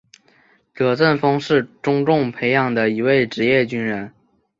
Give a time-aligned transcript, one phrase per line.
[0.73, 4.11] 葛振峰是中共培养的一位职业军人。